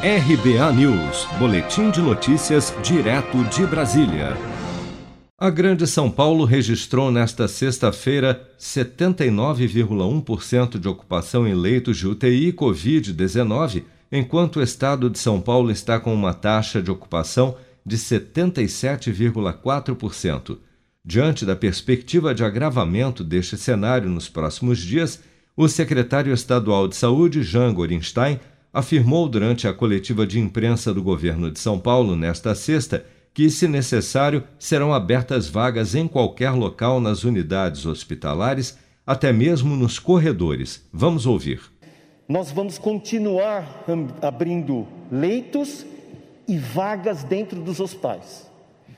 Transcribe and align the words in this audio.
RBA 0.00 0.72
News, 0.74 1.26
Boletim 1.40 1.90
de 1.90 2.00
Notícias, 2.00 2.72
direto 2.84 3.42
de 3.46 3.66
Brasília. 3.66 4.36
A 5.36 5.50
Grande 5.50 5.88
São 5.88 6.08
Paulo 6.08 6.44
registrou 6.44 7.10
nesta 7.10 7.48
sexta-feira 7.48 8.48
79,1% 8.60 10.78
de 10.78 10.86
ocupação 10.86 11.48
em 11.48 11.54
leitos 11.54 11.96
de 11.96 12.06
UTI 12.06 12.52
Covid-19, 12.52 13.82
enquanto 14.12 14.60
o 14.60 14.62
estado 14.62 15.10
de 15.10 15.18
São 15.18 15.40
Paulo 15.40 15.68
está 15.68 15.98
com 15.98 16.14
uma 16.14 16.32
taxa 16.32 16.80
de 16.80 16.92
ocupação 16.92 17.56
de 17.84 17.98
77,4%. 17.98 20.58
Diante 21.04 21.44
da 21.44 21.56
perspectiva 21.56 22.32
de 22.32 22.44
agravamento 22.44 23.24
deste 23.24 23.56
cenário 23.56 24.08
nos 24.08 24.28
próximos 24.28 24.78
dias, 24.78 25.20
o 25.56 25.66
secretário 25.66 26.32
estadual 26.32 26.86
de 26.86 26.94
Saúde, 26.94 27.42
Jean 27.42 27.74
Gorenstein, 27.74 28.38
afirmou 28.72 29.28
durante 29.28 29.66
a 29.66 29.72
coletiva 29.72 30.26
de 30.26 30.38
imprensa 30.38 30.92
do 30.92 31.02
governo 31.02 31.50
de 31.50 31.58
São 31.58 31.78
Paulo 31.78 32.16
nesta 32.16 32.54
sexta 32.54 33.04
que, 33.32 33.50
se 33.50 33.68
necessário, 33.68 34.44
serão 34.58 34.92
abertas 34.92 35.48
vagas 35.48 35.94
em 35.94 36.08
qualquer 36.08 36.50
local 36.50 37.00
nas 37.00 37.24
unidades 37.24 37.86
hospitalares, 37.86 38.78
até 39.06 39.32
mesmo 39.32 39.76
nos 39.76 39.98
corredores. 39.98 40.86
Vamos 40.92 41.24
ouvir. 41.24 41.60
Nós 42.28 42.50
vamos 42.50 42.78
continuar 42.78 43.84
abrindo 44.20 44.86
leitos 45.10 45.86
e 46.46 46.58
vagas 46.58 47.24
dentro 47.24 47.60
dos 47.60 47.80
hospitais. 47.80 48.50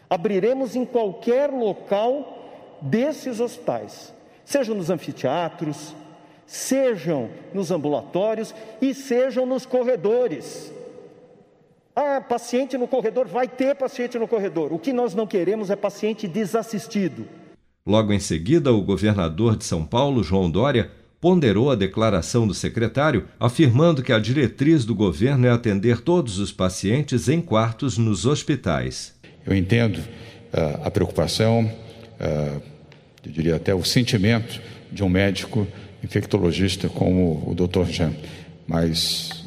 Abriremos 0.09 0.75
em 0.75 0.85
qualquer 0.85 1.51
local 1.51 2.79
desses 2.81 3.41
hospitais, 3.41 4.13
sejam 4.45 4.75
nos 4.75 4.91
anfiteatros, 4.91 5.95
sejam 6.51 7.31
nos 7.55 7.71
ambulatórios 7.71 8.53
e 8.83 8.93
sejam 8.93 9.47
nos 9.47 9.65
corredores. 9.65 10.73
Ah, 11.95 12.21
paciente 12.21 12.77
no 12.77 12.89
corredor, 12.89 13.29
vai 13.29 13.47
ter 13.47 13.77
paciente 13.77 14.19
no 14.19 14.27
corredor. 14.27 14.73
O 14.73 14.79
que 14.79 14.93
nós 14.93 15.15
não 15.15 15.29
queremos 15.29 15.71
é 15.71 15.77
paciente 15.77 16.27
desassistido. 16.27 17.25
Logo 17.87 18.13
em 18.13 18.19
seguida, 18.19 18.73
o 18.73 18.83
governador 18.83 19.57
de 19.57 19.65
São 19.65 19.87
Paulo, 19.87 20.25
João 20.25 20.51
Dória, 20.51 20.91
ponderou 21.21 21.71
a 21.71 21.77
declaração 21.77 22.49
do 22.49 22.55
secretário, 22.55 23.27
afirmando 23.39 24.03
que 24.03 24.13
a 24.13 24.19
diretriz 24.19 24.85
do 24.85 24.95
governo 24.95 25.47
é 25.47 25.51
atender 25.51 26.01
todos 26.01 26.41
os 26.41 26.51
pacientes 26.51 27.29
em 27.29 27.41
quartos 27.41 27.97
nos 27.97 28.27
hospitais. 28.27 29.15
Eu 29.47 29.55
entendo 29.55 29.99
uh, 29.99 30.83
a 30.83 30.91
preocupação, 30.91 31.65
uh, 31.65 32.63
eu 33.25 33.31
diria 33.31 33.55
até 33.55 33.73
o 33.73 33.85
sentimento 33.85 34.61
de 34.91 35.05
um 35.05 35.09
médico 35.09 35.65
infectologista 36.03 36.89
como 36.89 37.43
o 37.47 37.55
Dr. 37.55 37.91
Jean, 37.91 38.13
mas 38.67 39.45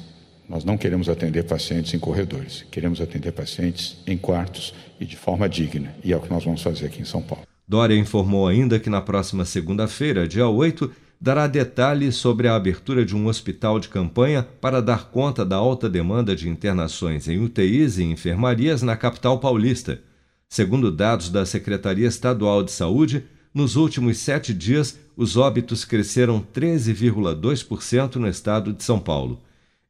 nós 0.47 0.63
não 0.63 0.77
queremos 0.77 1.09
atender 1.09 1.43
pacientes 1.43 1.93
em 1.93 1.99
corredores, 1.99 2.65
queremos 2.69 3.01
atender 3.01 3.31
pacientes 3.31 3.97
em 4.05 4.17
quartos 4.17 4.73
e 4.99 5.05
de 5.05 5.15
forma 5.15 5.47
digna, 5.47 5.95
e 6.03 6.13
é 6.13 6.17
o 6.17 6.19
que 6.19 6.29
nós 6.29 6.43
vamos 6.43 6.61
fazer 6.61 6.85
aqui 6.85 7.01
em 7.01 7.05
São 7.05 7.21
Paulo. 7.21 7.45
Dória 7.67 7.95
informou 7.95 8.47
ainda 8.47 8.79
que 8.79 8.89
na 8.89 9.01
próxima 9.01 9.45
segunda-feira, 9.45 10.27
dia 10.27 10.47
8, 10.47 10.91
dará 11.19 11.47
detalhes 11.47 12.15
sobre 12.15 12.49
a 12.49 12.55
abertura 12.55 13.05
de 13.05 13.15
um 13.15 13.27
hospital 13.27 13.79
de 13.79 13.87
campanha 13.87 14.45
para 14.59 14.81
dar 14.81 15.09
conta 15.09 15.45
da 15.45 15.55
alta 15.55 15.89
demanda 15.89 16.35
de 16.35 16.49
internações 16.49 17.29
em 17.29 17.39
UTIs 17.39 17.97
e 17.97 18.03
enfermarias 18.03 18.81
na 18.81 18.97
capital 18.97 19.39
paulista. 19.39 20.01
Segundo 20.49 20.91
dados 20.91 21.29
da 21.29 21.45
Secretaria 21.45 22.07
Estadual 22.07 22.61
de 22.61 22.71
Saúde, 22.71 23.23
nos 23.53 23.75
últimos 23.75 24.17
sete 24.17 24.53
dias, 24.53 24.97
os 25.15 25.37
óbitos 25.37 25.85
cresceram 25.85 26.43
13,2% 26.53 28.15
no 28.15 28.27
estado 28.27 28.73
de 28.73 28.83
São 28.83 28.99
Paulo. 28.99 29.39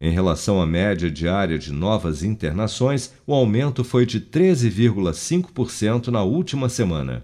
Em 0.02 0.12
relação 0.12 0.62
à 0.62 0.66
média 0.66 1.10
diária 1.10 1.58
de 1.58 1.72
novas 1.72 2.24
internações, 2.24 3.14
o 3.26 3.34
aumento 3.34 3.84
foi 3.84 4.06
de 4.06 4.20
13,5% 4.20 6.08
na 6.08 6.24
última 6.24 6.68
semana. 6.68 7.24